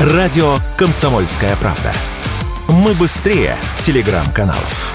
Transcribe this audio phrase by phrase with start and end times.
[0.00, 1.92] Радио «Комсомольская правда».
[2.68, 4.94] Мы быстрее телеграм-каналов.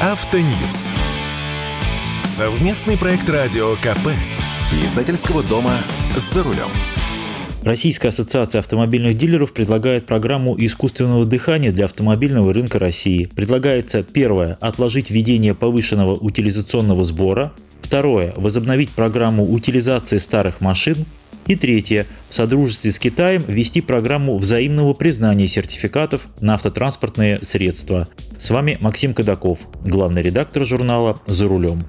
[0.00, 0.90] Автоньюз.
[2.24, 4.14] Совместный проект радио КП.
[4.82, 5.76] Издательского дома
[6.16, 6.70] «За рулем».
[7.68, 13.30] Российская ассоциация автомобильных дилеров предлагает программу искусственного дыхания для автомобильного рынка России.
[13.36, 17.52] Предлагается первое– отложить введение повышенного утилизационного сбора.
[17.82, 21.04] Второе– возобновить программу утилизации старых машин.
[21.46, 28.08] И третье– в содружестве с Китаем ввести программу взаимного признания сертификатов на автотранспортные средства.
[28.38, 31.84] С вами Максим Кадаков, главный редактор журнала «За рулем».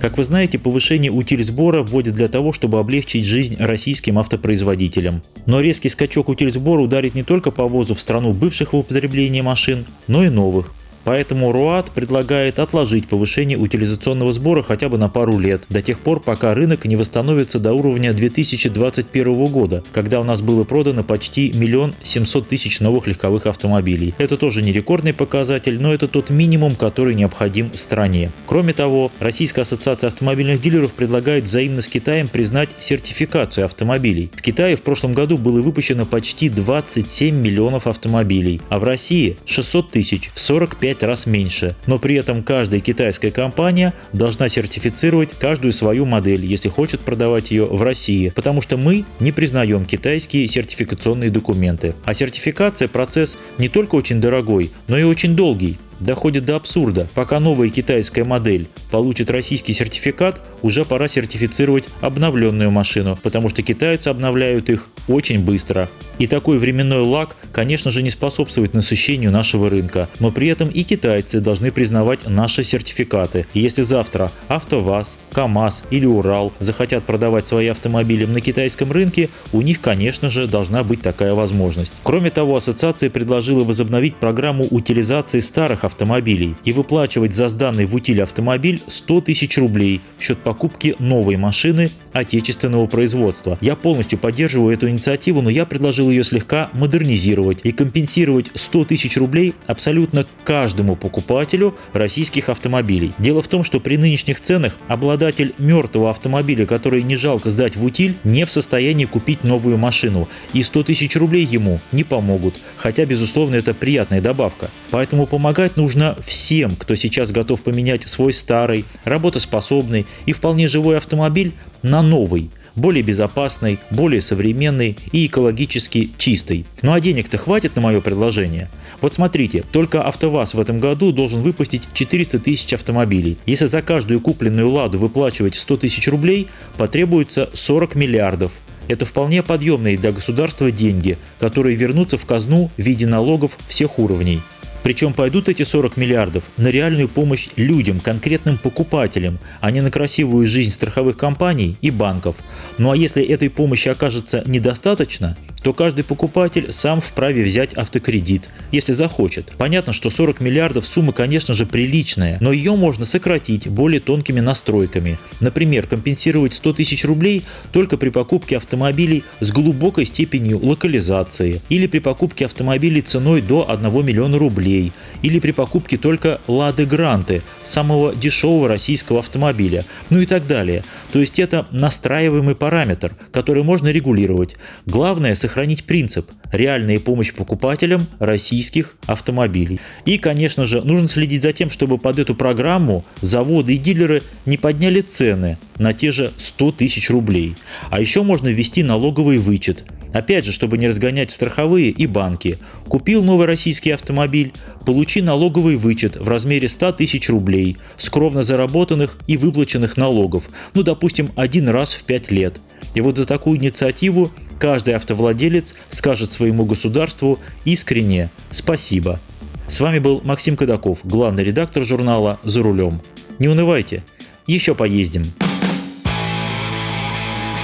[0.00, 5.22] Как вы знаете, повышение утильсбора вводят для того, чтобы облегчить жизнь российским автопроизводителям.
[5.46, 9.86] Но резкий скачок утильсбора ударит не только по ввозу в страну бывших в употреблении машин,
[10.06, 10.74] но и новых.
[11.06, 16.18] Поэтому РУАД предлагает отложить повышение утилизационного сбора хотя бы на пару лет, до тех пор,
[16.18, 21.94] пока рынок не восстановится до уровня 2021 года, когда у нас было продано почти миллион
[22.02, 24.14] семьсот тысяч новых легковых автомобилей.
[24.18, 28.32] Это тоже не рекордный показатель, но это тот минимум, который необходим стране.
[28.46, 34.28] Кроме того, Российская ассоциация автомобильных дилеров предлагает взаимно с Китаем признать сертификацию автомобилей.
[34.34, 39.92] В Китае в прошлом году было выпущено почти 27 миллионов автомобилей, а в России 600
[39.92, 41.76] тысяч в 45 5 раз меньше.
[41.86, 47.64] Но при этом каждая китайская компания должна сертифицировать каждую свою модель, если хочет продавать ее
[47.64, 51.94] в России, потому что мы не признаем китайские сертификационные документы.
[52.04, 57.06] А сертификация процесс не только очень дорогой, но и очень долгий доходит до абсурда.
[57.14, 64.08] Пока новая китайская модель получит российский сертификат, уже пора сертифицировать обновленную машину, потому что китайцы
[64.08, 65.88] обновляют их очень быстро.
[66.18, 70.82] И такой временной лаг, конечно же, не способствует насыщению нашего рынка, но при этом и
[70.82, 73.46] китайцы должны признавать наши сертификаты.
[73.52, 79.60] И если завтра АвтоВАЗ, КАМАЗ или Урал захотят продавать свои автомобили на китайском рынке, у
[79.60, 81.92] них, конечно же, должна быть такая возможность.
[82.02, 88.22] Кроме того, ассоциация предложила возобновить программу утилизации старых автомобилей и выплачивать за сданный в утиль
[88.22, 93.56] автомобиль 100 тысяч рублей в счет покупки новой машины отечественного производства.
[93.60, 99.16] Я полностью поддерживаю эту инициативу, но я предложил ее слегка модернизировать и компенсировать 100 тысяч
[99.16, 103.12] рублей абсолютно каждому покупателю российских автомобилей.
[103.18, 107.84] Дело в том, что при нынешних ценах обладатель мертвого автомобиля, который не жалко сдать в
[107.84, 113.04] утиль, не в состоянии купить новую машину, и 100 тысяч рублей ему не помогут, хотя,
[113.04, 114.70] безусловно, это приятная добавка.
[114.90, 121.52] Поэтому помогать нужно всем, кто сейчас готов поменять свой старый, работоспособный и вполне живой автомобиль
[121.82, 126.66] на новый– более безопасной, более современной и экологически чистой.
[126.82, 128.68] Ну а денег-то хватит на мое предложение?
[129.00, 133.38] Вот смотрите, только АвтоВАЗ в этом году должен выпустить 400 тысяч автомобилей.
[133.46, 138.52] Если за каждую купленную «Ладу» выплачивать 100 тысяч рублей, потребуется 40 миллиардов.
[138.88, 144.40] Это вполне подъемные для государства деньги, которые вернутся в казну в виде налогов всех уровней.
[144.86, 150.46] Причем пойдут эти 40 миллиардов на реальную помощь людям, конкретным покупателям, а не на красивую
[150.46, 152.36] жизнь страховых компаний и банков.
[152.78, 158.92] Ну а если этой помощи окажется недостаточно, то каждый покупатель сам вправе взять автокредит, если
[158.92, 159.52] захочет.
[159.58, 165.18] Понятно, что 40 миллиардов сумма, конечно же, приличная, но ее можно сократить более тонкими настройками.
[165.40, 171.98] Например, компенсировать 100 тысяч рублей только при покупке автомобилей с глубокой степенью локализации, или при
[171.98, 178.68] покупке автомобилей ценой до 1 миллиона рублей, или при покупке только Лады Гранты, самого дешевого
[178.68, 180.84] российского автомобиля, ну и так далее.
[181.12, 184.56] То есть это настраиваемый параметр, который можно регулировать.
[184.84, 189.80] Главное сохранить сохранить принцип– реальная помощь покупателям российских автомобилей.
[190.04, 194.58] И, конечно же, нужно следить за тем, чтобы под эту программу заводы и дилеры не
[194.58, 197.54] подняли цены на те же 100 тысяч рублей.
[197.88, 199.84] А еще можно ввести налоговый вычет.
[200.12, 202.58] Опять же, чтобы не разгонять страховые и банки.
[202.88, 204.52] Купил новый российский автомобиль,
[204.84, 210.44] получи налоговый вычет в размере 100 тысяч рублей с кровно заработанных и выплаченных налогов,
[210.74, 212.60] ну, допустим, один раз в 5 лет.
[212.94, 219.20] И вот за такую инициативу каждый автовладелец скажет своему государству искренне «спасибо».
[219.68, 223.00] С вами был Максим Кадаков, главный редактор журнала «За рулем».
[223.38, 224.04] Не унывайте,
[224.46, 225.32] еще поездим.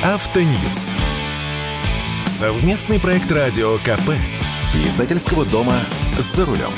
[0.03, 0.95] Автоньюз.
[2.27, 4.11] Совместный проект радио КП.
[4.85, 5.79] Издательского дома
[6.19, 6.73] «За рулем».